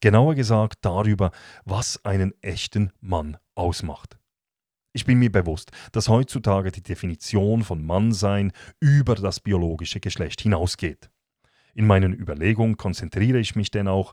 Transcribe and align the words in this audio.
Genauer 0.00 0.34
gesagt 0.34 0.78
darüber, 0.82 1.30
was 1.64 2.04
einen 2.04 2.32
echten 2.42 2.92
Mann 3.00 3.36
ausmacht. 3.54 4.18
Ich 4.92 5.04
bin 5.04 5.18
mir 5.18 5.30
bewusst, 5.30 5.70
dass 5.92 6.08
heutzutage 6.08 6.72
die 6.72 6.82
Definition 6.82 7.62
von 7.62 7.84
Mannsein 7.84 8.52
über 8.80 9.14
das 9.14 9.40
biologische 9.40 10.00
Geschlecht 10.00 10.40
hinausgeht. 10.40 11.10
In 11.74 11.86
meinen 11.86 12.12
Überlegungen 12.12 12.76
konzentriere 12.76 13.38
ich 13.38 13.54
mich 13.54 13.70
denn 13.70 13.86
auch 13.86 14.12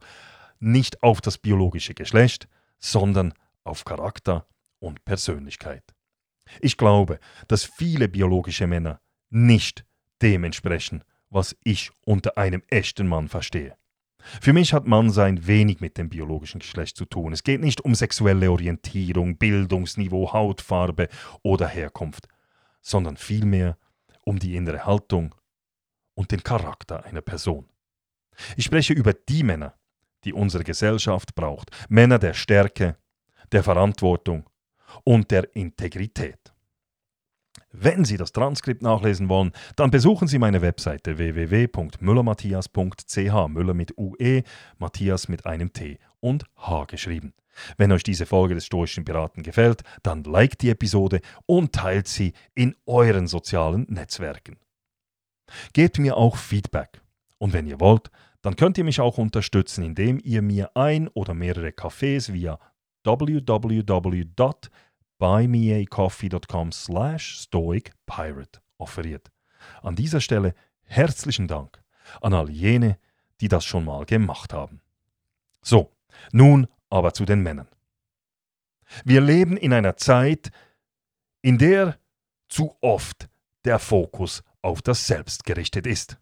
nicht 0.59 1.01
auf 1.01 1.21
das 1.21 1.37
biologische 1.37 1.93
Geschlecht, 1.93 2.47
sondern 2.79 3.33
auf 3.63 3.85
Charakter 3.85 4.47
und 4.79 5.03
Persönlichkeit. 5.05 5.83
Ich 6.61 6.77
glaube, 6.77 7.19
dass 7.47 7.63
viele 7.63 8.07
biologische 8.07 8.67
Männer 8.67 9.01
nicht 9.29 9.85
dem 10.21 10.43
entsprechen, 10.43 11.03
was 11.29 11.55
ich 11.63 11.91
unter 12.05 12.37
einem 12.37 12.61
echten 12.69 13.07
Mann 13.07 13.27
verstehe. 13.27 13.75
Für 14.41 14.53
mich 14.53 14.73
hat 14.73 14.87
Mannsein 14.87 15.47
wenig 15.47 15.81
mit 15.81 15.97
dem 15.97 16.09
biologischen 16.09 16.59
Geschlecht 16.59 16.97
zu 16.97 17.05
tun. 17.05 17.33
Es 17.33 17.43
geht 17.43 17.61
nicht 17.61 17.81
um 17.81 17.95
sexuelle 17.95 18.51
Orientierung, 18.51 19.37
Bildungsniveau, 19.37 20.33
Hautfarbe 20.33 21.09
oder 21.43 21.67
Herkunft, 21.67 22.27
sondern 22.81 23.17
vielmehr 23.17 23.77
um 24.23 24.39
die 24.39 24.55
innere 24.55 24.85
Haltung 24.85 25.35
und 26.15 26.31
den 26.31 26.43
Charakter 26.43 27.05
einer 27.05 27.21
Person. 27.21 27.67
Ich 28.57 28.65
spreche 28.65 28.93
über 28.93 29.13
die 29.13 29.43
Männer, 29.43 29.75
die 30.23 30.33
unsere 30.33 30.63
Gesellschaft 30.63 31.35
braucht. 31.35 31.69
Männer 31.89 32.19
der 32.19 32.33
Stärke, 32.33 32.97
der 33.51 33.63
Verantwortung 33.63 34.49
und 35.03 35.31
der 35.31 35.55
Integrität. 35.55 36.54
Wenn 37.77 38.05
Sie 38.05 38.15
das 38.15 38.31
Transkript 38.31 38.81
nachlesen 38.81 39.27
wollen, 39.27 39.51
dann 39.75 39.91
besuchen 39.91 40.29
Sie 40.29 40.39
meine 40.39 40.61
Webseite 40.61 41.17
www.müllermatthias.ch. 41.17 43.47
Müller 43.49 43.73
mit 43.73 43.97
UE, 43.97 44.43
Matthias 44.77 45.27
mit 45.27 45.45
einem 45.45 45.73
T 45.73 45.99
und 46.21 46.45
H 46.55 46.85
geschrieben. 46.85 47.33
Wenn 47.77 47.91
euch 47.91 48.03
diese 48.03 48.25
Folge 48.25 48.55
des 48.55 48.65
Stoischen 48.65 49.03
Piraten 49.03 49.43
gefällt, 49.43 49.81
dann 50.03 50.23
liked 50.23 50.61
die 50.61 50.69
Episode 50.69 51.19
und 51.45 51.73
teilt 51.73 52.07
sie 52.07 52.31
in 52.53 52.77
euren 52.85 53.27
sozialen 53.27 53.85
Netzwerken. 53.89 54.55
Gebt 55.73 55.99
mir 55.99 56.15
auch 56.15 56.37
Feedback. 56.37 57.01
Und 57.37 57.51
wenn 57.53 57.67
ihr 57.67 57.81
wollt, 57.81 58.09
dann 58.41 58.55
könnt 58.55 58.77
ihr 58.77 58.85
mich 58.85 59.01
auch 59.01 59.17
unterstützen, 59.17 59.83
indem 59.83 60.21
ihr 60.23 60.41
mir 60.41 60.71
ein 60.75 61.09
oder 61.09 61.33
mehrere 61.33 61.69
Cafés 61.69 62.31
via 62.31 62.57
www 63.03 63.83
buymeacoffee.com 65.19 66.71
slash 66.71 67.39
stoicpirate 67.39 68.61
offeriert. 68.77 69.31
An 69.81 69.95
dieser 69.95 70.21
Stelle 70.21 70.53
herzlichen 70.83 71.47
Dank 71.47 71.81
an 72.21 72.33
all 72.33 72.49
jene, 72.49 72.97
die 73.41 73.47
das 73.47 73.65
schon 73.65 73.85
mal 73.85 74.05
gemacht 74.05 74.53
haben. 74.53 74.81
So, 75.61 75.91
nun 76.31 76.67
aber 76.89 77.13
zu 77.13 77.25
den 77.25 77.41
Männern. 77.41 77.67
Wir 79.03 79.21
leben 79.21 79.57
in 79.57 79.73
einer 79.73 79.97
Zeit, 79.97 80.51
in 81.41 81.57
der 81.57 81.97
zu 82.47 82.75
oft 82.81 83.27
der 83.65 83.79
Fokus 83.79 84.43
auf 84.61 84.81
das 84.81 85.07
Selbst 85.07 85.43
gerichtet 85.43 85.87
ist, 85.87 86.17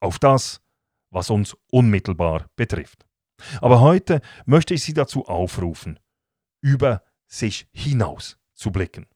auf 0.00 0.18
das, 0.18 0.60
was 1.10 1.30
uns 1.30 1.56
unmittelbar 1.70 2.46
betrifft. 2.56 3.06
Aber 3.60 3.80
heute 3.80 4.20
möchte 4.44 4.74
ich 4.74 4.82
Sie 4.82 4.94
dazu 4.94 5.26
aufrufen, 5.26 5.98
über 6.60 7.02
sich 7.32 7.66
hinaus 7.72 8.38
zu 8.52 8.70
blicken. 8.70 9.06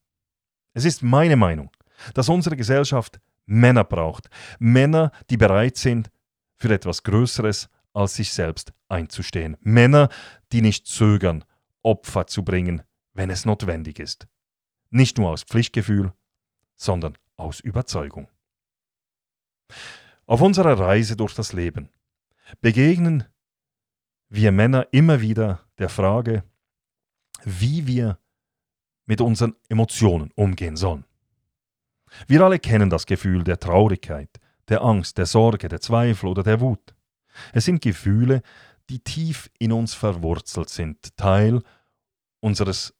Es 0.72 0.84
ist 0.84 1.02
meine 1.02 1.36
Meinung, 1.36 1.70
dass 2.14 2.28
unsere 2.28 2.56
Gesellschaft 2.56 3.20
Männer 3.44 3.84
braucht. 3.84 4.28
Männer, 4.58 5.12
die 5.30 5.36
bereit 5.36 5.76
sind, 5.76 6.10
für 6.56 6.72
etwas 6.72 7.02
Größeres 7.02 7.68
als 7.92 8.14
sich 8.14 8.32
selbst 8.32 8.72
einzustehen. 8.88 9.56
Männer, 9.60 10.08
die 10.52 10.62
nicht 10.62 10.86
zögern, 10.86 11.44
Opfer 11.82 12.26
zu 12.26 12.42
bringen, 12.42 12.82
wenn 13.12 13.30
es 13.30 13.44
notwendig 13.44 13.98
ist. 13.98 14.26
Nicht 14.90 15.18
nur 15.18 15.30
aus 15.30 15.44
Pflichtgefühl, 15.44 16.12
sondern 16.74 17.16
aus 17.36 17.60
Überzeugung. 17.60 18.28
Auf 20.26 20.40
unserer 20.40 20.78
Reise 20.78 21.16
durch 21.16 21.34
das 21.34 21.52
Leben 21.52 21.90
begegnen 22.60 23.24
wir 24.28 24.52
Männer 24.52 24.88
immer 24.90 25.20
wieder 25.20 25.60
der 25.78 25.88
Frage, 25.88 26.42
wie 27.44 27.86
wir 27.86 28.18
mit 29.06 29.20
unseren 29.20 29.54
Emotionen 29.68 30.30
umgehen 30.34 30.76
sollen. 30.76 31.04
Wir 32.26 32.42
alle 32.42 32.58
kennen 32.58 32.90
das 32.90 33.06
Gefühl 33.06 33.44
der 33.44 33.58
Traurigkeit, 33.58 34.40
der 34.68 34.82
Angst, 34.82 35.18
der 35.18 35.26
Sorge, 35.26 35.68
der 35.68 35.80
Zweifel 35.80 36.28
oder 36.28 36.42
der 36.42 36.60
Wut. 36.60 36.94
Es 37.52 37.64
sind 37.64 37.82
Gefühle, 37.82 38.42
die 38.88 39.00
tief 39.00 39.50
in 39.58 39.72
uns 39.72 39.94
verwurzelt 39.94 40.68
sind, 40.68 41.16
Teil 41.16 41.62
unseres, 42.40 42.94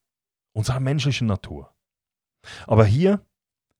unserer 0.53 0.81
menschlichen 0.81 1.27
Natur. 1.27 1.75
Aber 2.67 2.85
hier 2.85 3.25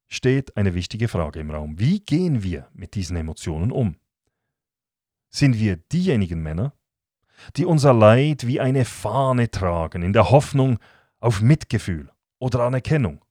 steht 0.09 0.57
eine 0.57 0.75
wichtige 0.75 1.09
Frage 1.09 1.41
im 1.41 1.51
Raum. 1.51 1.79
Wie 1.79 2.01
gehen 2.01 2.43
wir 2.43 2.69
mit 2.73 2.95
diesen 2.95 3.17
Emotionen 3.17 3.73
um? 3.73 3.97
Sind 5.31 5.59
wir 5.59 5.77
diejenigen 5.77 6.43
Männer, 6.43 6.73
die 7.57 7.65
unser 7.65 7.93
Leid 7.93 8.47
wie 8.47 8.61
eine 8.61 8.85
Fahne 8.85 9.51
tragen, 9.51 10.03
in 10.03 10.13
der 10.13 10.31
Hoffnung 10.31 10.79
auf 11.21 11.41
Mitgefühl 11.41 12.11
oder 12.39 12.61
Anerkennung? 12.61 13.25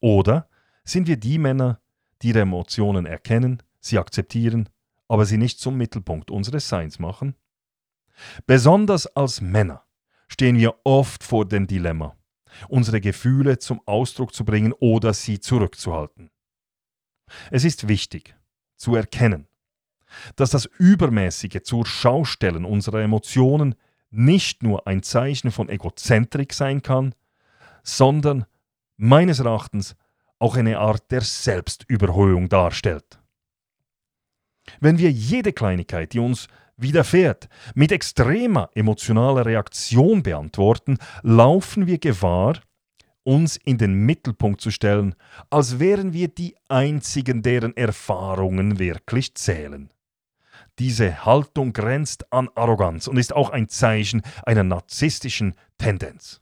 Oder 0.00 0.48
sind 0.84 1.06
wir 1.06 1.16
die 1.16 1.38
Männer, 1.38 1.80
die 2.22 2.28
ihre 2.28 2.40
Emotionen 2.40 3.06
erkennen, 3.06 3.62
sie 3.80 3.98
akzeptieren, 3.98 4.68
aber 5.08 5.24
sie 5.24 5.36
nicht 5.36 5.60
zum 5.60 5.76
Mittelpunkt 5.76 6.30
unseres 6.30 6.68
Seins 6.68 6.98
machen? 6.98 7.34
Besonders 8.46 9.06
als 9.06 9.40
Männer 9.40 9.84
stehen 10.28 10.58
wir 10.58 10.74
oft 10.84 11.22
vor 11.22 11.46
dem 11.46 11.66
Dilemma, 11.66 12.16
unsere 12.68 13.00
Gefühle 13.00 13.58
zum 13.58 13.80
Ausdruck 13.86 14.34
zu 14.34 14.44
bringen 14.44 14.72
oder 14.72 15.14
sie 15.14 15.40
zurückzuhalten. 15.40 16.30
Es 17.50 17.64
ist 17.64 17.88
wichtig 17.88 18.34
zu 18.76 18.94
erkennen, 18.94 19.46
dass 20.36 20.50
das 20.50 20.66
übermäßige 20.78 21.62
Zur-Schaustellen 21.62 22.64
unserer 22.64 23.02
Emotionen 23.02 23.74
nicht 24.10 24.62
nur 24.62 24.86
ein 24.86 25.02
Zeichen 25.02 25.50
von 25.50 25.68
Egozentrik 25.68 26.52
sein 26.52 26.82
kann, 26.82 27.14
sondern 27.82 28.46
meines 28.96 29.40
Erachtens 29.40 29.96
auch 30.38 30.56
eine 30.56 30.78
Art 30.78 31.10
der 31.10 31.20
Selbstüberhöhung 31.20 32.48
darstellt. 32.48 33.20
Wenn 34.80 34.98
wir 34.98 35.10
jede 35.10 35.52
Kleinigkeit, 35.52 36.12
die 36.12 36.18
uns 36.18 36.48
widerfährt, 36.76 37.48
mit 37.74 37.90
extremer 37.92 38.70
emotionaler 38.74 39.46
Reaktion 39.46 40.22
beantworten, 40.22 40.98
laufen 41.22 41.86
wir 41.86 41.98
Gefahr, 41.98 42.60
uns 43.24 43.56
in 43.56 43.78
den 43.78 43.94
Mittelpunkt 43.94 44.60
zu 44.60 44.70
stellen, 44.70 45.14
als 45.50 45.78
wären 45.78 46.12
wir 46.12 46.28
die 46.28 46.54
Einzigen, 46.68 47.42
deren 47.42 47.76
Erfahrungen 47.76 48.78
wirklich 48.78 49.34
zählen. 49.34 49.90
Diese 50.78 51.24
Haltung 51.24 51.72
grenzt 51.72 52.32
an 52.32 52.48
Arroganz 52.54 53.08
und 53.08 53.16
ist 53.16 53.34
auch 53.34 53.50
ein 53.50 53.68
Zeichen 53.68 54.22
einer 54.46 54.62
narzisstischen 54.62 55.54
Tendenz. 55.76 56.40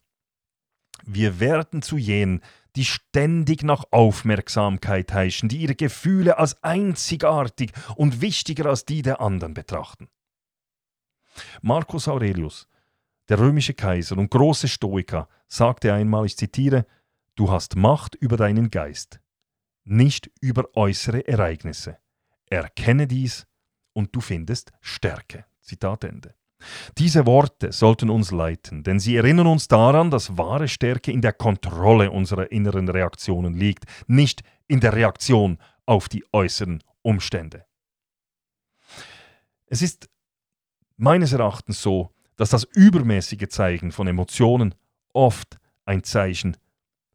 Wir 1.05 1.41
werden 1.41 1.83
zu 1.83 1.97
jenen, 1.97 2.43
die 2.75 2.85
ständig 2.85 3.62
nach 3.62 3.85
Aufmerksamkeit 3.91 5.12
heischen, 5.15 5.49
die 5.49 5.59
ihre 5.59 5.75
Gefühle 5.75 6.38
als 6.38 6.62
einzigartig 6.62 7.73
und 7.94 8.21
wichtiger 8.21 8.67
als 8.67 8.85
die 8.85 9.00
der 9.00 9.21
anderen 9.21 9.55
betrachten. 9.55 10.09
Marcus 11.62 12.06
Aurelius, 12.09 12.69
der 13.29 13.39
römische 13.39 13.75
Kaiser 13.75 14.19
und 14.19 14.31
große 14.31 14.69
Stoiker, 14.69 15.29
sagte 15.49 15.93
einmal, 15.93 16.27
ich 16.27 16.37
zitiere, 16.37 16.87
Du 17.35 17.50
hast 17.50 17.77
Macht 17.77 18.15
über 18.15 18.37
deinen 18.37 18.71
Geist, 18.71 19.21
nicht 19.85 20.31
über 20.41 20.75
äußere 20.75 21.29
Ereignisse. 21.29 21.99
Erkenne 22.49 23.06
dies 23.06 23.47
und 23.96 24.14
du 24.14 24.20
findest 24.20 24.72
Stärke. 24.81 25.46
Zitat 25.62 26.04
Ende. 26.04 26.34
Diese 26.98 27.26
Worte 27.26 27.72
sollten 27.72 28.10
uns 28.10 28.31
leiten, 28.31 28.82
denn 28.82 29.00
sie 29.00 29.16
erinnern 29.16 29.46
uns 29.46 29.69
daran, 29.69 30.10
dass 30.10 30.37
wahre 30.37 30.69
Stärke 30.69 31.10
in 31.10 31.22
der 31.22 31.32
Kontrolle 31.32 32.10
unserer 32.10 32.52
inneren 32.52 32.88
Reaktionen 32.88 33.54
liegt, 33.54 33.84
nicht 34.06 34.43
in 34.69 34.81
der 34.81 34.93
Reaktion 34.93 35.58
auf 35.87 36.08
die 36.08 36.25
äußeren 36.32 36.82
Umstände. 37.02 37.64
Es 39.66 39.82
ist 39.82 40.08
meines 40.96 41.32
Erachtens 41.32 41.82
so, 41.82 42.10
dass 42.37 42.50
das 42.50 42.64
übermäßige 42.64 43.48
Zeigen 43.48 43.93
von 43.93 44.06
Emotionen 44.06 44.75
oft 45.12 45.58
ein 45.84 46.04
Zeichen 46.04 46.56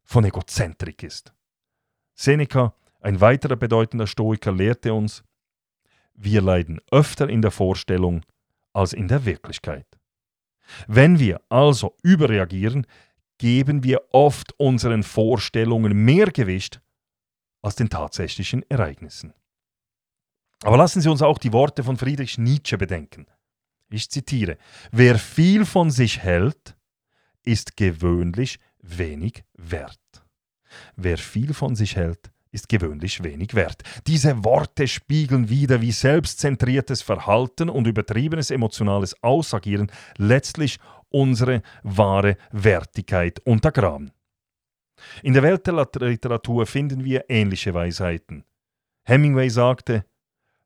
von 0.02 0.24
Egozentrik 0.24 1.02
ist. 1.02 1.32
Seneca, 2.14 2.74
ein 3.00 3.20
weiterer 3.20 3.56
bedeutender 3.56 4.06
Stoiker, 4.06 4.52
lehrte 4.52 4.92
uns, 4.92 5.22
wir 6.14 6.42
leiden 6.42 6.80
öfter 6.90 7.28
in 7.28 7.42
der 7.42 7.50
Vorstellung 7.50 8.24
als 8.72 8.92
in 8.92 9.08
der 9.08 9.24
Wirklichkeit. 9.24 9.86
Wenn 10.86 11.18
wir 11.18 11.40
also 11.48 11.96
überreagieren, 12.02 12.86
geben 13.38 13.82
wir 13.82 14.02
oft 14.12 14.58
unseren 14.58 15.02
Vorstellungen 15.02 15.92
mehr 16.04 16.26
Gewicht 16.26 16.80
als 17.60 17.76
den 17.76 17.90
tatsächlichen 17.90 18.62
Ereignissen. 18.68 19.34
Aber 20.62 20.76
lassen 20.76 21.00
Sie 21.00 21.08
uns 21.08 21.22
auch 21.22 21.38
die 21.38 21.52
Worte 21.52 21.82
von 21.82 21.96
Friedrich 21.96 22.38
Nietzsche 22.38 22.78
bedenken. 22.78 23.26
Ich 23.90 24.10
zitiere, 24.10 24.56
wer 24.90 25.18
viel 25.18 25.64
von 25.64 25.90
sich 25.90 26.20
hält, 26.20 26.76
ist 27.44 27.76
gewöhnlich 27.76 28.58
wenig 28.80 29.44
wert. 29.54 29.98
Wer 30.96 31.18
viel 31.18 31.52
von 31.52 31.74
sich 31.74 31.96
hält, 31.96 32.31
ist 32.52 32.68
gewöhnlich 32.68 33.24
wenig 33.24 33.54
wert. 33.54 33.82
Diese 34.06 34.44
Worte 34.44 34.86
spiegeln 34.86 35.48
wider, 35.48 35.80
wie 35.80 35.90
selbstzentriertes 35.90 37.02
Verhalten 37.02 37.68
und 37.68 37.86
übertriebenes 37.86 38.50
emotionales 38.50 39.20
Ausagieren 39.22 39.90
letztlich 40.18 40.78
unsere 41.08 41.62
wahre 41.82 42.36
Wertigkeit 42.52 43.40
untergraben. 43.40 44.12
In 45.22 45.32
der 45.32 45.42
Welt 45.42 45.66
der 45.66 45.86
Literatur 46.00 46.66
finden 46.66 47.04
wir 47.04 47.24
ähnliche 47.28 47.74
Weisheiten. 47.74 48.44
Hemingway 49.04 49.48
sagte, 49.48 50.04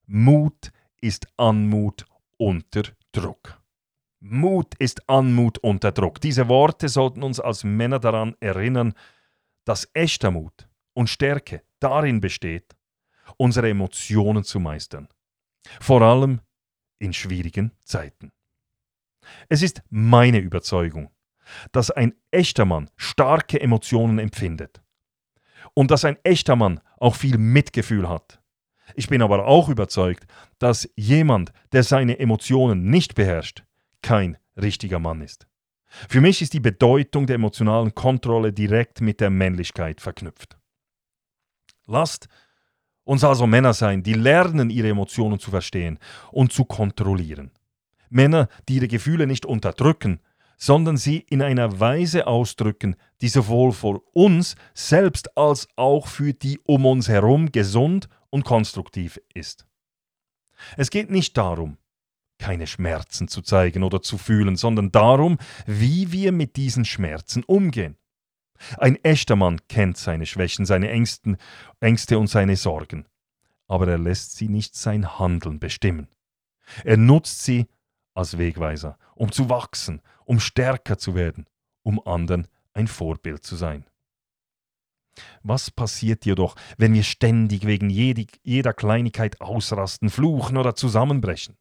Mut 0.06 0.72
ist 1.00 1.26
Anmut 1.36 2.04
unter 2.36 2.82
Druck. 3.12 3.60
Mut 4.20 4.74
ist 4.78 5.08
Anmut 5.08 5.58
unter 5.58 5.92
Druck. 5.92 6.20
Diese 6.20 6.48
Worte 6.48 6.88
sollten 6.88 7.22
uns 7.22 7.40
als 7.40 7.64
Männer 7.64 7.98
daran 7.98 8.34
erinnern, 8.40 8.92
dass 9.64 9.88
echter 9.94 10.30
Mut 10.30 10.68
und 10.96 11.10
Stärke 11.10 11.62
darin 11.78 12.20
besteht, 12.20 12.74
unsere 13.36 13.68
Emotionen 13.68 14.44
zu 14.44 14.58
meistern. 14.58 15.08
Vor 15.80 16.00
allem 16.00 16.40
in 16.98 17.12
schwierigen 17.12 17.72
Zeiten. 17.84 18.32
Es 19.48 19.62
ist 19.62 19.82
meine 19.90 20.38
Überzeugung, 20.38 21.10
dass 21.72 21.90
ein 21.90 22.14
echter 22.30 22.64
Mann 22.64 22.88
starke 22.96 23.60
Emotionen 23.60 24.18
empfindet 24.18 24.80
und 25.74 25.90
dass 25.90 26.04
ein 26.04 26.16
echter 26.24 26.56
Mann 26.56 26.80
auch 26.98 27.14
viel 27.14 27.36
Mitgefühl 27.36 28.08
hat. 28.08 28.40
Ich 28.94 29.08
bin 29.08 29.20
aber 29.20 29.46
auch 29.46 29.68
überzeugt, 29.68 30.24
dass 30.58 30.88
jemand, 30.96 31.52
der 31.72 31.82
seine 31.82 32.18
Emotionen 32.18 32.88
nicht 32.88 33.14
beherrscht, 33.16 33.64
kein 34.00 34.38
richtiger 34.56 35.00
Mann 35.00 35.20
ist. 35.20 35.46
Für 36.08 36.20
mich 36.20 36.40
ist 36.40 36.54
die 36.54 36.60
Bedeutung 36.60 37.26
der 37.26 37.34
emotionalen 37.34 37.94
Kontrolle 37.94 38.52
direkt 38.52 39.00
mit 39.00 39.20
der 39.20 39.30
Männlichkeit 39.30 40.00
verknüpft. 40.00 40.56
Lasst 41.86 42.28
uns 43.04 43.22
also 43.22 43.46
Männer 43.46 43.72
sein, 43.72 44.02
die 44.02 44.14
lernen, 44.14 44.70
ihre 44.70 44.88
Emotionen 44.88 45.38
zu 45.38 45.50
verstehen 45.50 45.98
und 46.32 46.52
zu 46.52 46.64
kontrollieren. 46.64 47.52
Männer, 48.08 48.48
die 48.68 48.76
ihre 48.76 48.88
Gefühle 48.88 49.26
nicht 49.26 49.46
unterdrücken, 49.46 50.20
sondern 50.58 50.96
sie 50.96 51.18
in 51.18 51.42
einer 51.42 51.80
Weise 51.80 52.26
ausdrücken, 52.26 52.96
die 53.20 53.28
sowohl 53.28 53.72
für 53.72 54.00
uns 54.12 54.56
selbst 54.74 55.36
als 55.36 55.68
auch 55.76 56.08
für 56.08 56.32
die 56.32 56.58
um 56.64 56.86
uns 56.86 57.08
herum 57.08 57.52
gesund 57.52 58.08
und 58.30 58.44
konstruktiv 58.44 59.20
ist. 59.34 59.66
Es 60.76 60.90
geht 60.90 61.10
nicht 61.10 61.36
darum, 61.36 61.76
keine 62.38 62.66
Schmerzen 62.66 63.28
zu 63.28 63.42
zeigen 63.42 63.82
oder 63.82 64.02
zu 64.02 64.18
fühlen, 64.18 64.56
sondern 64.56 64.90
darum, 64.90 65.38
wie 65.66 66.12
wir 66.12 66.32
mit 66.32 66.56
diesen 66.56 66.84
Schmerzen 66.84 67.44
umgehen. 67.44 67.96
Ein 68.78 68.96
echter 69.04 69.36
Mann 69.36 69.60
kennt 69.68 69.96
seine 69.96 70.26
Schwächen, 70.26 70.66
seine 70.66 70.90
Ängsten, 70.90 71.36
Ängste 71.80 72.18
und 72.18 72.28
seine 72.28 72.56
Sorgen, 72.56 73.06
aber 73.68 73.88
er 73.88 73.98
lässt 73.98 74.36
sie 74.36 74.48
nicht 74.48 74.74
sein 74.74 75.18
Handeln 75.18 75.58
bestimmen. 75.58 76.08
Er 76.84 76.96
nutzt 76.96 77.42
sie 77.44 77.66
als 78.14 78.38
Wegweiser, 78.38 78.98
um 79.14 79.30
zu 79.30 79.48
wachsen, 79.48 80.00
um 80.24 80.40
stärker 80.40 80.98
zu 80.98 81.14
werden, 81.14 81.46
um 81.82 82.04
anderen 82.06 82.48
ein 82.72 82.88
Vorbild 82.88 83.44
zu 83.44 83.56
sein. 83.56 83.84
Was 85.42 85.70
passiert 85.70 86.26
jedoch, 86.26 86.56
wenn 86.76 86.92
wir 86.92 87.02
ständig 87.02 87.66
wegen 87.66 87.88
jeder 87.88 88.74
Kleinigkeit 88.74 89.40
ausrasten, 89.40 90.10
fluchen 90.10 90.56
oder 90.56 90.74
zusammenbrechen? 90.74 91.56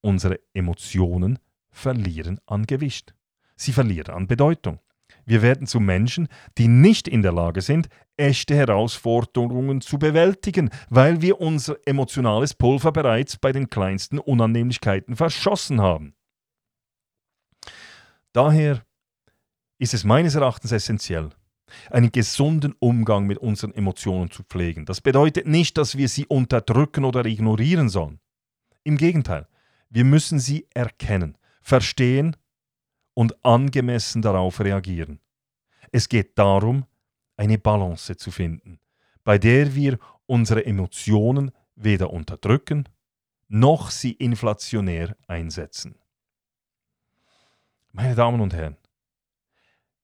Unsere 0.00 0.40
Emotionen 0.54 1.38
verlieren 1.70 2.40
an 2.46 2.66
Gewicht. 2.66 3.14
Sie 3.56 3.72
verlieren 3.72 4.14
an 4.14 4.26
Bedeutung. 4.26 4.80
Wir 5.24 5.42
werden 5.42 5.66
zu 5.66 5.80
Menschen, 5.80 6.28
die 6.56 6.68
nicht 6.68 7.08
in 7.08 7.22
der 7.22 7.32
Lage 7.32 7.60
sind, 7.60 7.88
echte 8.16 8.54
Herausforderungen 8.54 9.80
zu 9.80 9.98
bewältigen, 9.98 10.70
weil 10.88 11.20
wir 11.20 11.40
unser 11.40 11.76
emotionales 11.84 12.54
Pulver 12.54 12.92
bereits 12.92 13.36
bei 13.36 13.52
den 13.52 13.68
kleinsten 13.68 14.18
Unannehmlichkeiten 14.18 15.16
verschossen 15.16 15.80
haben. 15.80 16.14
Daher 18.32 18.84
ist 19.78 19.94
es 19.94 20.04
meines 20.04 20.34
Erachtens 20.34 20.72
essentiell, 20.72 21.30
einen 21.90 22.12
gesunden 22.12 22.74
Umgang 22.78 23.26
mit 23.26 23.38
unseren 23.38 23.74
Emotionen 23.74 24.30
zu 24.30 24.42
pflegen. 24.44 24.84
Das 24.84 25.00
bedeutet 25.00 25.46
nicht, 25.46 25.76
dass 25.76 25.96
wir 25.96 26.08
sie 26.08 26.26
unterdrücken 26.26 27.04
oder 27.04 27.24
ignorieren 27.24 27.88
sollen. 27.88 28.20
Im 28.84 28.96
Gegenteil, 28.96 29.48
wir 29.90 30.04
müssen 30.04 30.38
sie 30.38 30.66
erkennen, 30.74 31.36
verstehen 31.62 32.36
und 33.16 33.42
angemessen 33.44 34.20
darauf 34.20 34.60
reagieren. 34.60 35.20
Es 35.90 36.08
geht 36.08 36.38
darum, 36.38 36.84
eine 37.38 37.56
Balance 37.56 38.16
zu 38.16 38.30
finden, 38.30 38.78
bei 39.24 39.38
der 39.38 39.74
wir 39.74 39.98
unsere 40.26 40.66
Emotionen 40.66 41.50
weder 41.74 42.12
unterdrücken 42.12 42.88
noch 43.48 43.90
sie 43.90 44.12
inflationär 44.12 45.16
einsetzen. 45.28 45.98
Meine 47.92 48.14
Damen 48.14 48.40
und 48.40 48.52
Herren, 48.52 48.76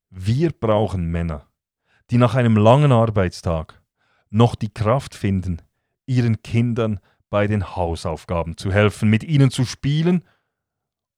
wir 0.09 0.53
brauchen 0.53 1.11
Männer, 1.11 1.49
die 2.11 2.19
nach 2.19 2.35
einem 2.35 2.57
langen 2.57 2.93
Arbeitstag 2.93 3.83
noch 4.31 4.55
die 4.55 4.73
Kraft 4.73 5.15
finden, 5.15 5.61
ihren 6.07 6.43
Kindern 6.43 7.01
bei 7.29 7.47
den 7.47 7.77
Hausaufgaben 7.77 8.57
zu 8.57 8.73
helfen, 8.73 9.11
mit 9.11 9.25
ihnen 9.25 9.51
zu 9.51 9.65
spielen 9.65 10.25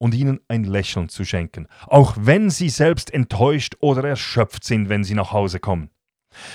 und 0.04 0.12
ihnen 0.12 0.40
ein 0.48 0.64
Lächeln 0.64 1.08
zu 1.08 1.24
schenken, 1.24 1.66
auch 1.86 2.14
wenn 2.20 2.50
sie 2.50 2.68
selbst 2.68 3.10
enttäuscht 3.10 3.76
oder 3.80 4.06
erschöpft 4.06 4.62
sind, 4.62 4.90
wenn 4.90 5.02
sie 5.02 5.14
nach 5.14 5.32
Hause 5.32 5.60
kommen. 5.60 5.88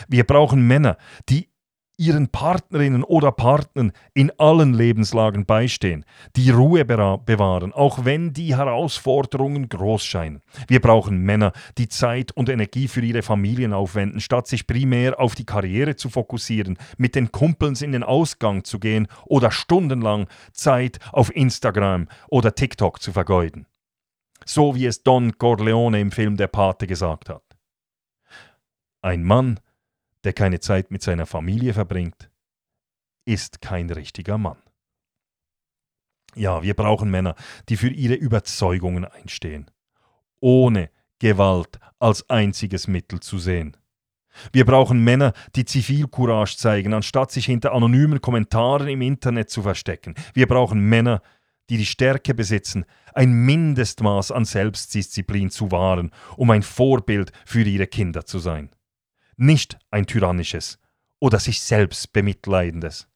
Wir 0.07 0.23
brauchen 0.23 0.67
Männer, 0.67 0.97
die 1.29 1.49
ihren 1.99 2.29
Partnerinnen 2.29 3.03
oder 3.03 3.31
Partnern 3.31 3.91
in 4.13 4.31
allen 4.39 4.73
Lebenslagen 4.73 5.45
beistehen, 5.45 6.05
die 6.37 6.49
Ruhe 6.49 6.85
bewahren, 6.85 7.73
auch 7.73 8.05
wenn 8.05 8.31
die 8.31 8.55
Herausforderungen 8.55 9.67
groß 9.67 10.03
scheinen. 10.03 10.41
Wir 10.67 10.79
brauchen 10.79 11.19
Männer, 11.19 11.51
die 11.77 11.89
Zeit 11.89 12.31
und 12.31 12.47
Energie 12.47 12.87
für 12.87 13.01
ihre 13.01 13.21
Familien 13.21 13.73
aufwenden, 13.73 14.21
statt 14.21 14.47
sich 14.47 14.65
primär 14.65 15.19
auf 15.19 15.35
die 15.35 15.45
Karriere 15.45 15.97
zu 15.97 16.09
fokussieren, 16.09 16.77
mit 16.97 17.15
den 17.15 17.31
Kumpels 17.31 17.81
in 17.81 17.91
den 17.91 18.03
Ausgang 18.03 18.63
zu 18.63 18.79
gehen 18.79 19.07
oder 19.25 19.51
stundenlang 19.51 20.27
Zeit 20.53 20.99
auf 21.11 21.35
Instagram 21.35 22.07
oder 22.29 22.55
TikTok 22.55 23.01
zu 23.01 23.11
vergeuden. 23.11 23.67
So 24.45 24.73
wie 24.73 24.85
es 24.85 25.03
Don 25.03 25.37
Corleone 25.37 25.99
im 25.99 26.11
Film 26.11 26.37
Der 26.37 26.47
Pate 26.47 26.87
gesagt 26.87 27.27
hat. 27.29 27.43
Ein 29.01 29.23
Mann, 29.23 29.59
der 30.23 30.33
keine 30.33 30.59
Zeit 30.59 30.91
mit 30.91 31.01
seiner 31.01 31.25
Familie 31.25 31.73
verbringt, 31.73 32.29
ist 33.25 33.61
kein 33.61 33.89
richtiger 33.89 34.37
Mann. 34.37 34.57
Ja, 36.35 36.61
wir 36.61 36.73
brauchen 36.73 37.09
Männer, 37.09 37.35
die 37.69 37.77
für 37.77 37.89
ihre 37.89 38.13
Überzeugungen 38.13 39.05
einstehen, 39.05 39.69
ohne 40.39 40.89
Gewalt 41.19 41.79
als 41.99 42.29
einziges 42.29 42.87
Mittel 42.87 43.19
zu 43.19 43.39
sehen. 43.39 43.75
Wir 44.53 44.63
brauchen 44.63 45.03
Männer, 45.03 45.33
die 45.55 45.65
Zivilcourage 45.65 46.55
zeigen, 46.55 46.93
anstatt 46.93 47.31
sich 47.31 47.45
hinter 47.45 47.73
anonymen 47.73 48.21
Kommentaren 48.21 48.87
im 48.87 49.01
Internet 49.01 49.49
zu 49.49 49.63
verstecken. 49.63 50.13
Wir 50.33 50.47
brauchen 50.47 50.79
Männer, 50.79 51.21
die 51.69 51.77
die 51.77 51.85
Stärke 51.85 52.33
besitzen, 52.33 52.85
ein 53.13 53.33
Mindestmaß 53.33 54.31
an 54.31 54.45
Selbstdisziplin 54.45 55.49
zu 55.49 55.71
wahren, 55.71 56.11
um 56.37 56.51
ein 56.51 56.63
Vorbild 56.63 57.31
für 57.45 57.63
ihre 57.63 57.87
Kinder 57.87 58.25
zu 58.25 58.39
sein 58.39 58.69
nicht 59.39 59.77
ein 59.89 60.05
tyrannisches 60.05 60.79
oder 61.19 61.39
sich 61.39 61.61
selbst 61.61 62.13
bemitleidendes, 62.13 63.07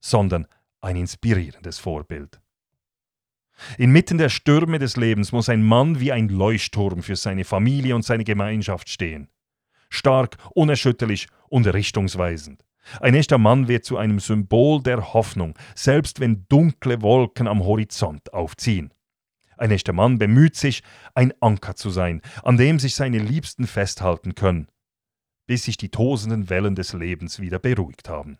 sondern 0.00 0.46
ein 0.80 0.96
inspirierendes 0.96 1.78
Vorbild. 1.78 2.40
Inmitten 3.78 4.18
der 4.18 4.28
Stürme 4.28 4.78
des 4.78 4.96
Lebens 4.96 5.32
muss 5.32 5.48
ein 5.48 5.62
Mann 5.62 5.98
wie 5.98 6.12
ein 6.12 6.28
Leuchtturm 6.28 7.02
für 7.02 7.16
seine 7.16 7.44
Familie 7.44 7.94
und 7.94 8.04
seine 8.04 8.24
Gemeinschaft 8.24 8.88
stehen. 8.88 9.28
Stark, 9.88 10.36
unerschütterlich 10.54 11.28
und 11.48 11.66
richtungsweisend. 11.66 12.64
Ein 13.00 13.14
echter 13.14 13.38
Mann 13.38 13.66
wird 13.66 13.84
zu 13.84 13.96
einem 13.96 14.20
Symbol 14.20 14.82
der 14.82 15.14
Hoffnung, 15.14 15.58
selbst 15.74 16.20
wenn 16.20 16.46
dunkle 16.48 17.02
Wolken 17.02 17.48
am 17.48 17.64
Horizont 17.64 18.32
aufziehen. 18.32 18.92
Ein 19.56 19.70
echter 19.70 19.92
Mann 19.92 20.18
bemüht 20.18 20.54
sich, 20.54 20.82
ein 21.14 21.32
Anker 21.40 21.74
zu 21.74 21.90
sein, 21.90 22.20
an 22.44 22.58
dem 22.58 22.78
sich 22.78 22.94
seine 22.94 23.18
Liebsten 23.18 23.66
festhalten 23.66 24.34
können, 24.34 24.68
bis 25.46 25.64
sich 25.64 25.76
die 25.76 25.90
tosenden 25.90 26.50
Wellen 26.50 26.74
des 26.74 26.92
Lebens 26.92 27.40
wieder 27.40 27.58
beruhigt 27.58 28.08
haben. 28.08 28.38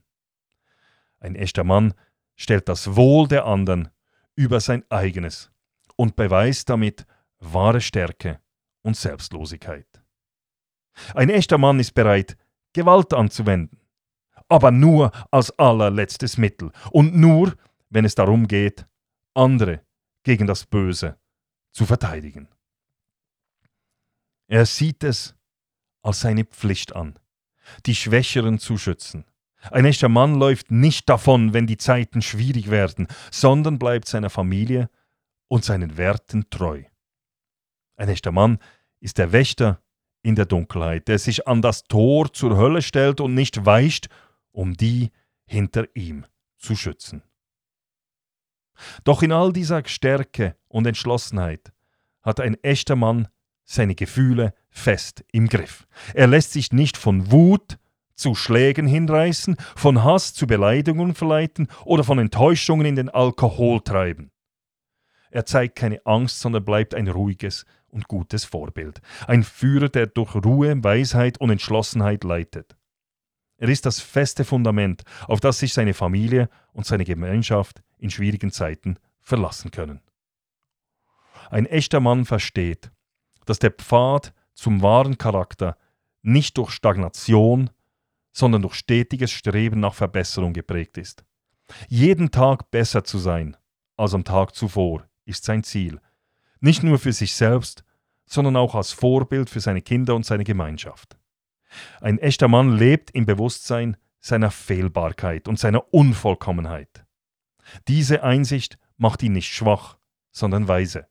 Ein 1.20 1.34
echter 1.34 1.64
Mann 1.64 1.94
stellt 2.34 2.68
das 2.68 2.96
Wohl 2.96 3.28
der 3.28 3.46
anderen 3.46 3.88
über 4.34 4.60
sein 4.60 4.84
eigenes 4.90 5.50
und 5.96 6.16
beweist 6.16 6.68
damit 6.68 7.06
wahre 7.38 7.80
Stärke 7.80 8.40
und 8.82 8.96
Selbstlosigkeit. 8.96 9.86
Ein 11.14 11.30
echter 11.30 11.58
Mann 11.58 11.80
ist 11.80 11.94
bereit, 11.94 12.36
Gewalt 12.72 13.14
anzuwenden, 13.14 13.80
aber 14.48 14.70
nur 14.70 15.10
als 15.30 15.50
allerletztes 15.58 16.36
Mittel 16.36 16.70
und 16.90 17.16
nur, 17.16 17.54
wenn 17.88 18.04
es 18.04 18.14
darum 18.14 18.46
geht, 18.46 18.86
andere 19.34 19.82
gegen 20.22 20.46
das 20.46 20.66
Böse 20.66 21.18
zu 21.72 21.86
verteidigen. 21.86 22.48
Er 24.48 24.66
sieht 24.66 25.02
es 25.04 25.34
als 26.06 26.20
seine 26.20 26.44
Pflicht 26.44 26.94
an, 26.94 27.18
die 27.84 27.96
Schwächeren 27.96 28.60
zu 28.60 28.78
schützen. 28.78 29.24
Ein 29.72 29.84
echter 29.84 30.08
Mann 30.08 30.36
läuft 30.36 30.70
nicht 30.70 31.08
davon, 31.08 31.52
wenn 31.52 31.66
die 31.66 31.78
Zeiten 31.78 32.22
schwierig 32.22 32.70
werden, 32.70 33.08
sondern 33.32 33.80
bleibt 33.80 34.06
seiner 34.06 34.30
Familie 34.30 34.88
und 35.48 35.64
seinen 35.64 35.96
Werten 35.96 36.48
treu. 36.48 36.84
Ein 37.96 38.08
echter 38.08 38.30
Mann 38.30 38.58
ist 39.00 39.18
der 39.18 39.32
Wächter 39.32 39.82
in 40.22 40.36
der 40.36 40.46
Dunkelheit, 40.46 41.08
der 41.08 41.18
sich 41.18 41.48
an 41.48 41.60
das 41.60 41.84
Tor 41.84 42.32
zur 42.32 42.56
Hölle 42.56 42.82
stellt 42.82 43.20
und 43.20 43.34
nicht 43.34 43.66
weicht, 43.66 44.08
um 44.52 44.74
die 44.76 45.10
hinter 45.44 45.86
ihm 45.94 46.24
zu 46.56 46.76
schützen. 46.76 47.22
Doch 49.02 49.22
in 49.22 49.32
all 49.32 49.52
dieser 49.52 49.84
Stärke 49.86 50.56
und 50.68 50.86
Entschlossenheit 50.86 51.72
hat 52.22 52.38
ein 52.38 52.54
echter 52.62 52.94
Mann 52.94 53.26
seine 53.64 53.96
Gefühle 53.96 54.54
fest 54.76 55.24
im 55.32 55.48
Griff. 55.48 55.86
Er 56.14 56.26
lässt 56.26 56.52
sich 56.52 56.72
nicht 56.72 56.96
von 56.96 57.30
Wut 57.30 57.78
zu 58.14 58.34
Schlägen 58.34 58.86
hinreißen, 58.86 59.56
von 59.74 60.04
Hass 60.04 60.34
zu 60.34 60.46
Beleidigungen 60.46 61.14
verleiten 61.14 61.68
oder 61.84 62.04
von 62.04 62.18
Enttäuschungen 62.18 62.86
in 62.86 62.96
den 62.96 63.08
Alkohol 63.08 63.80
treiben. 63.80 64.30
Er 65.30 65.44
zeigt 65.44 65.76
keine 65.76 66.00
Angst, 66.06 66.40
sondern 66.40 66.64
bleibt 66.64 66.94
ein 66.94 67.08
ruhiges, 67.08 67.66
und 67.96 68.08
gutes 68.08 68.44
Vorbild. 68.44 69.00
Ein 69.26 69.42
Führer, 69.42 69.88
der 69.88 70.06
durch 70.06 70.34
Ruhe, 70.34 70.84
Weisheit 70.84 71.38
und 71.38 71.50
Entschlossenheit 71.50 72.24
leitet. 72.24 72.76
Er 73.56 73.68
ist 73.70 73.86
das 73.86 74.00
feste 74.00 74.44
Fundament, 74.44 75.02
auf 75.26 75.40
das 75.40 75.58
sich 75.58 75.72
seine 75.72 75.94
Familie 75.94 76.50
und 76.72 76.84
seine 76.84 77.04
Gemeinschaft 77.04 77.82
in 77.98 78.10
schwierigen 78.10 78.52
Zeiten 78.52 78.98
verlassen 79.20 79.70
können. 79.70 80.02
Ein 81.50 81.64
echter 81.64 82.00
Mann 82.00 82.26
versteht, 82.26 82.90
dass 83.46 83.58
der 83.58 83.70
Pfad 83.70 84.34
zum 84.56 84.82
wahren 84.82 85.18
Charakter 85.18 85.76
nicht 86.22 86.58
durch 86.58 86.72
Stagnation, 86.72 87.70
sondern 88.32 88.62
durch 88.62 88.74
stetiges 88.74 89.30
Streben 89.30 89.78
nach 89.80 89.94
Verbesserung 89.94 90.52
geprägt 90.52 90.98
ist. 90.98 91.24
Jeden 91.88 92.30
Tag 92.30 92.70
besser 92.70 93.04
zu 93.04 93.18
sein 93.18 93.56
als 93.96 94.14
am 94.14 94.24
Tag 94.24 94.54
zuvor 94.54 95.08
ist 95.24 95.44
sein 95.44 95.62
Ziel, 95.62 96.00
nicht 96.60 96.82
nur 96.82 96.98
für 96.98 97.12
sich 97.12 97.34
selbst, 97.34 97.84
sondern 98.26 98.56
auch 98.56 98.74
als 98.74 98.92
Vorbild 98.92 99.48
für 99.48 99.60
seine 99.60 99.82
Kinder 99.82 100.14
und 100.14 100.26
seine 100.26 100.44
Gemeinschaft. 100.44 101.16
Ein 102.00 102.18
echter 102.18 102.48
Mann 102.48 102.76
lebt 102.76 103.10
im 103.12 103.26
Bewusstsein 103.26 103.96
seiner 104.20 104.50
Fehlbarkeit 104.50 105.48
und 105.48 105.58
seiner 105.58 105.92
Unvollkommenheit. 105.94 107.04
Diese 107.88 108.22
Einsicht 108.22 108.78
macht 108.96 109.22
ihn 109.22 109.32
nicht 109.32 109.52
schwach, 109.52 109.98
sondern 110.30 110.68
weise. 110.68 111.06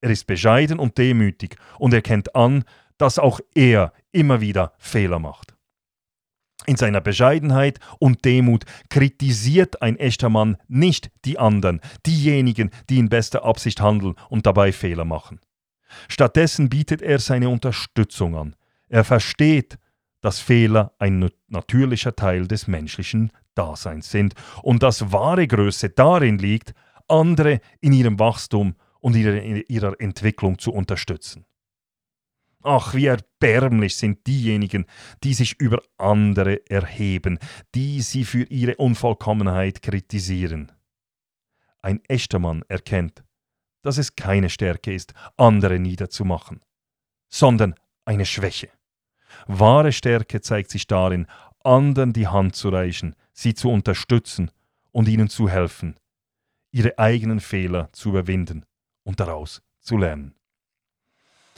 Er 0.00 0.10
ist 0.10 0.26
bescheiden 0.26 0.78
und 0.78 0.98
demütig 0.98 1.56
und 1.78 1.92
erkennt 1.92 2.34
an, 2.34 2.64
dass 2.98 3.18
auch 3.18 3.40
er 3.54 3.92
immer 4.12 4.40
wieder 4.40 4.72
Fehler 4.78 5.18
macht. 5.18 5.54
In 6.66 6.76
seiner 6.76 7.00
Bescheidenheit 7.00 7.80
und 7.98 8.24
Demut 8.24 8.64
kritisiert 8.90 9.80
ein 9.80 9.96
echter 9.96 10.28
Mann 10.28 10.58
nicht 10.68 11.10
die 11.24 11.38
anderen, 11.38 11.80
diejenigen, 12.06 12.70
die 12.88 12.98
in 12.98 13.08
bester 13.08 13.44
Absicht 13.44 13.80
handeln 13.80 14.14
und 14.28 14.46
dabei 14.46 14.72
Fehler 14.72 15.04
machen. 15.04 15.40
Stattdessen 16.08 16.68
bietet 16.68 17.02
er 17.02 17.18
seine 17.18 17.48
Unterstützung 17.48 18.36
an. 18.36 18.56
Er 18.88 19.04
versteht, 19.04 19.78
dass 20.20 20.38
Fehler 20.38 20.92
ein 20.98 21.30
natürlicher 21.48 22.14
Teil 22.14 22.46
des 22.46 22.66
menschlichen 22.66 23.32
Daseins 23.54 24.10
sind 24.10 24.34
und 24.62 24.82
dass 24.82 25.12
wahre 25.12 25.46
Größe 25.46 25.88
darin 25.90 26.38
liegt, 26.38 26.74
andere 27.08 27.60
in 27.80 27.92
ihrem 27.92 28.18
Wachstum 28.18 28.74
und 29.00 29.16
ihrer, 29.16 29.42
ihrer 29.42 30.00
Entwicklung 30.00 30.58
zu 30.58 30.72
unterstützen. 30.72 31.44
Ach, 32.62 32.94
wie 32.94 33.06
erbärmlich 33.06 33.96
sind 33.96 34.26
diejenigen, 34.26 34.84
die 35.24 35.32
sich 35.32 35.58
über 35.58 35.82
andere 35.96 36.68
erheben, 36.68 37.38
die 37.74 38.02
sie 38.02 38.24
für 38.24 38.42
ihre 38.44 38.76
Unvollkommenheit 38.76 39.80
kritisieren. 39.80 40.70
Ein 41.80 42.04
echter 42.04 42.38
Mann 42.38 42.62
erkennt, 42.68 43.24
dass 43.82 43.96
es 43.96 44.14
keine 44.14 44.50
Stärke 44.50 44.92
ist, 44.92 45.14
andere 45.38 45.78
niederzumachen, 45.78 46.60
sondern 47.30 47.74
eine 48.04 48.26
Schwäche. 48.26 48.68
Wahre 49.46 49.92
Stärke 49.92 50.42
zeigt 50.42 50.70
sich 50.70 50.86
darin, 50.86 51.26
anderen 51.64 52.12
die 52.12 52.26
Hand 52.26 52.56
zu 52.56 52.68
reichen, 52.68 53.16
sie 53.32 53.54
zu 53.54 53.70
unterstützen 53.70 54.50
und 54.92 55.08
ihnen 55.08 55.30
zu 55.30 55.48
helfen, 55.48 55.98
ihre 56.72 56.98
eigenen 56.98 57.40
Fehler 57.40 57.90
zu 57.92 58.10
überwinden 58.10 58.66
und 59.10 59.18
daraus 59.18 59.60
zu 59.80 59.96
lernen. 59.96 60.36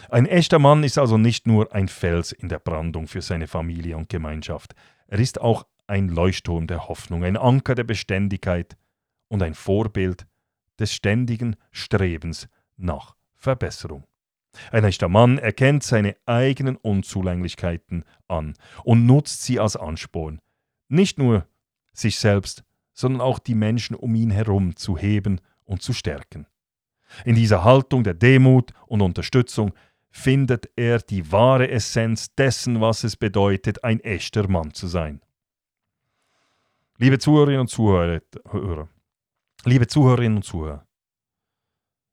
Ein 0.08 0.24
echter 0.24 0.58
Mann 0.58 0.84
ist 0.84 0.96
also 0.96 1.18
nicht 1.18 1.46
nur 1.46 1.74
ein 1.74 1.86
Fels 1.86 2.32
in 2.32 2.48
der 2.48 2.58
Brandung 2.58 3.08
für 3.08 3.20
seine 3.20 3.46
Familie 3.46 3.98
und 3.98 4.08
Gemeinschaft, 4.08 4.74
er 5.06 5.18
ist 5.18 5.38
auch 5.38 5.66
ein 5.86 6.08
Leuchtturm 6.08 6.66
der 6.66 6.88
Hoffnung, 6.88 7.24
ein 7.24 7.36
Anker 7.36 7.74
der 7.74 7.84
Beständigkeit 7.84 8.78
und 9.28 9.42
ein 9.42 9.52
Vorbild 9.52 10.26
des 10.78 10.94
ständigen 10.94 11.56
Strebens 11.72 12.48
nach 12.78 13.16
Verbesserung. 13.36 14.04
Ein 14.70 14.84
echter 14.84 15.08
Mann 15.08 15.36
erkennt 15.36 15.82
seine 15.82 16.16
eigenen 16.24 16.76
Unzulänglichkeiten 16.76 18.06
an 18.28 18.54
und 18.82 19.04
nutzt 19.04 19.42
sie 19.42 19.60
als 19.60 19.76
Ansporn, 19.76 20.40
nicht 20.88 21.18
nur 21.18 21.46
sich 21.92 22.18
selbst, 22.18 22.64
sondern 22.94 23.20
auch 23.20 23.38
die 23.38 23.54
Menschen 23.54 23.94
um 23.94 24.14
ihn 24.14 24.30
herum 24.30 24.74
zu 24.74 24.96
heben 24.96 25.38
und 25.64 25.82
zu 25.82 25.92
stärken. 25.92 26.46
In 27.24 27.34
dieser 27.34 27.64
Haltung 27.64 28.04
der 28.04 28.14
Demut 28.14 28.72
und 28.86 29.02
Unterstützung 29.02 29.72
findet 30.10 30.70
er 30.76 30.98
die 30.98 31.32
wahre 31.32 31.70
Essenz 31.70 32.34
dessen, 32.34 32.80
was 32.80 33.04
es 33.04 33.16
bedeutet, 33.16 33.82
ein 33.82 34.00
echter 34.00 34.48
Mann 34.48 34.74
zu 34.74 34.86
sein. 34.86 35.20
Liebe 36.98 37.18
Zuhörerinnen 37.18 37.62
und 37.62 37.68
Zuhörer, 37.68 38.20
liebe 39.64 39.86
Zuhörerinnen 39.86 40.36
und 40.36 40.44
Zuhörer, 40.44 40.86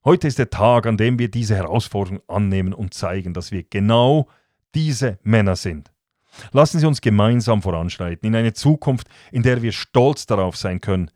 heute 0.06 0.27
ist 0.27 0.39
der 0.39 0.50
Tag, 0.50 0.88
an 0.88 0.98
dem 0.98 1.20
wir 1.20 1.29
diese 1.29 1.56
Herausforderung 1.56 2.22
annehmen 2.27 2.74
und 2.74 2.94
zeigen, 2.94 3.34
dass 3.34 3.51
wir 3.51 3.63
genau 3.63 4.27
diese 4.74 5.20
Männer 5.24 5.56
sind. 5.56 5.91
Lassen 6.51 6.79
Sie 6.79 6.88
uns 6.88 7.01
gemeinsam 7.01 7.62
voranschreiten 7.62 8.27
in 8.27 8.36
eine 8.36 8.53
Zukunft, 8.53 9.10
in 9.32 9.44
der 9.44 9.62
wir 9.62 9.72
stolz 9.72 10.25
darauf 10.25 10.56
sein 10.56 10.79
können, 10.79 11.12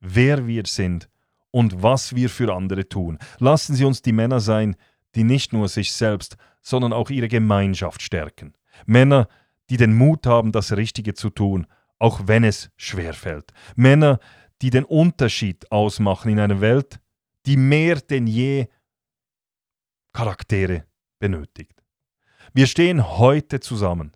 wer 0.00 0.46
wir 0.46 0.64
sind 0.66 1.08
und 1.56 1.82
was 1.82 2.14
wir 2.14 2.28
für 2.28 2.54
andere 2.54 2.86
tun. 2.86 3.16
Lassen 3.38 3.74
Sie 3.74 3.86
uns 3.86 4.02
die 4.02 4.12
Männer 4.12 4.40
sein, 4.40 4.76
die 5.14 5.24
nicht 5.24 5.54
nur 5.54 5.68
sich 5.68 5.90
selbst, 5.90 6.36
sondern 6.60 6.92
auch 6.92 7.08
ihre 7.08 7.28
Gemeinschaft 7.28 8.02
stärken. 8.02 8.52
Männer, 8.84 9.26
die 9.70 9.78
den 9.78 9.94
Mut 9.94 10.26
haben, 10.26 10.52
das 10.52 10.76
Richtige 10.76 11.14
zu 11.14 11.30
tun, 11.30 11.66
auch 11.98 12.20
wenn 12.26 12.44
es 12.44 12.68
schwer 12.76 13.14
fällt. 13.14 13.54
Männer, 13.74 14.20
die 14.60 14.68
den 14.68 14.84
Unterschied 14.84 15.72
ausmachen 15.72 16.30
in 16.30 16.40
einer 16.40 16.60
Welt, 16.60 17.00
die 17.46 17.56
mehr 17.56 18.02
denn 18.02 18.26
je 18.26 18.66
Charaktere 20.12 20.84
benötigt. 21.18 21.82
Wir 22.52 22.66
stehen 22.66 23.16
heute 23.16 23.60
zusammen, 23.60 24.12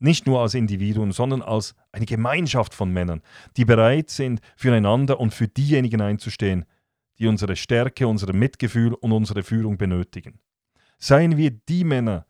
nicht 0.00 0.26
nur 0.26 0.40
als 0.40 0.54
Individuen, 0.54 1.12
sondern 1.12 1.40
als 1.40 1.76
eine 1.92 2.06
Gemeinschaft 2.06 2.74
von 2.74 2.92
Männern, 2.92 3.22
die 3.56 3.64
bereit 3.64 4.10
sind, 4.10 4.40
füreinander 4.56 5.20
und 5.20 5.32
für 5.32 5.46
diejenigen 5.46 6.00
einzustehen, 6.00 6.66
die 7.20 7.26
unsere 7.26 7.54
Stärke, 7.54 8.08
unser 8.08 8.32
Mitgefühl 8.32 8.94
und 8.94 9.12
unsere 9.12 9.42
Führung 9.42 9.76
benötigen. 9.76 10.40
Seien 10.98 11.36
wir 11.36 11.50
die 11.50 11.84
Männer, 11.84 12.26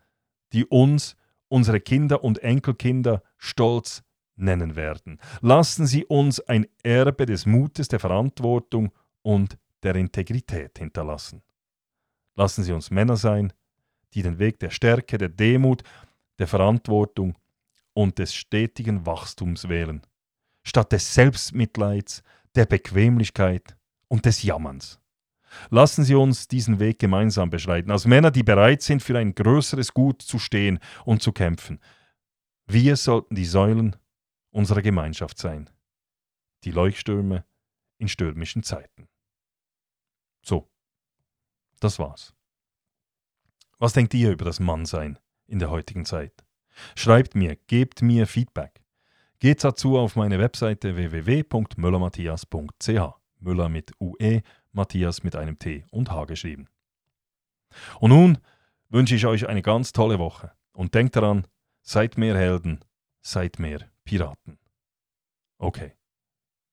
die 0.53 0.65
uns, 0.67 1.17
unsere 1.49 1.81
Kinder 1.81 2.25
und 2.25 2.43
Enkelkinder 2.43 3.23
stolz 3.39 4.03
nennen 4.37 4.75
werden. 4.75 5.21
Lassen 5.41 5.87
Sie 5.87 6.05
uns 6.05 6.41
ein 6.41 6.67
Erbe 6.83 7.27
des 7.27 7.47
Mutes, 7.47 7.89
der 7.89 8.01
Verantwortung 8.01 8.93
und 9.23 9.57
der 9.83 9.95
Integrität 9.95 10.79
hinterlassen. 10.79 11.43
Lassen 12.35 12.65
Sie 12.65 12.73
uns 12.73 12.91
Männer 12.91 13.17
sein, 13.17 13.53
die 14.15 14.23
den 14.23 14.39
Weg 14.39 14.59
der 14.59 14.71
Stärke, 14.71 15.19
der 15.19 15.29
Demut, 15.29 15.83
der 16.39 16.49
Verantwortung 16.49 17.39
und 17.93 18.19
des 18.19 18.35
stetigen 18.35 19.07
Wachstums 19.07 19.69
wählen, 19.69 20.03
statt 20.65 20.91
des 20.93 21.15
Selbstmitleids, 21.15 22.23
der 22.57 22.67
Bequemlichkeit 22.67 23.77
und 24.11 24.27
des 24.27 24.43
Jammerns. 24.43 25.01
Lassen 25.71 26.05
Sie 26.05 26.15
uns 26.15 26.49
diesen 26.49 26.79
Weg 26.79 26.99
gemeinsam 26.99 27.49
beschreiten, 27.51 27.91
als 27.91 28.07
Männer, 28.07 28.31
die 28.31 28.43
bereit 28.43 28.83
sind, 28.83 29.03
für 29.03 29.19
ein 29.19 29.35
größeres 29.35 29.95
Gut 29.95 30.23
zu 30.23 30.39
stehen 30.39 30.79
und 31.05 31.23
zu 31.23 31.33
kämpfen. 31.33 31.81
Wir 32.67 32.97
sollten 32.97 33.35
die 33.35 33.47
Säulen 33.47 33.97
unserer 34.51 34.83
Gemeinschaft 34.83 35.39
sein. 35.39 35.71
Die 36.65 36.71
Leuchtstürme 36.71 37.45
in 37.99 38.09
stürmischen 38.09 38.63
Zeiten. 38.63 39.09
So, 40.43 40.71
das 41.81 41.99
war's. 41.99 42.35
Was 43.79 43.93
denkt 43.93 44.15
ihr 44.15 44.31
über 44.31 44.45
das 44.45 44.61
Mannsein 44.61 45.19
in 45.47 45.59
der 45.59 45.71
heutigen 45.71 46.05
Zeit? 46.05 46.45
Schreibt 46.95 47.35
mir, 47.35 47.57
gebt 47.67 48.03
mir 48.03 48.27
Feedback. 48.27 48.83
Geht 49.39 49.65
dazu 49.65 49.99
auf 49.99 50.17
meine 50.17 50.39
Webseite 50.39 50.97
www.müllermatthias.ch. 50.97 53.20
Müller 53.41 53.69
mit 53.69 53.93
UE, 54.01 54.43
Matthias 54.73 55.23
mit 55.23 55.37
einem 55.37 55.59
T 55.59 55.85
und 55.91 56.11
H 56.11 56.25
geschrieben. 56.25 56.69
Und 57.99 58.11
nun 58.11 58.39
wünsche 58.89 59.15
ich 59.15 59.27
euch 59.27 59.49
eine 59.49 59.63
ganz 59.63 59.93
tolle 59.93 60.19
Woche 60.19 60.53
und 60.73 60.95
denkt 60.95 61.17
daran, 61.17 61.47
seid 61.83 62.19
mehr 62.19 62.37
Helden, 62.37 62.85
seid 63.23 63.59
mehr 63.59 63.91
Piraten. 64.05 64.59
Okay, 65.59 65.93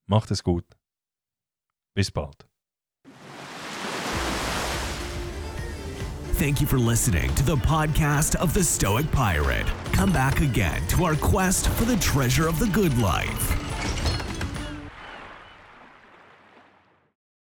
macht 0.06 0.32
es 0.32 0.44
gut. 0.44 0.66
Bis 1.94 2.12
bald. 2.12 2.48
Thank 6.38 6.62
you 6.62 6.68
for 6.68 6.78
listening 6.78 7.34
to 7.34 7.44
the 7.44 7.56
podcast 7.56 8.36
of 8.36 8.54
the 8.54 8.64
Stoic 8.64 9.12
Pirate. 9.12 9.66
Come 9.94 10.14
back 10.14 10.40
again 10.42 10.86
to 10.90 11.04
our 11.04 11.16
quest 11.16 11.68
for 11.70 11.86
the 11.86 11.96
treasure 11.96 12.48
of 12.48 12.60
the 12.60 12.68
good 12.68 12.96
life. 13.00 13.56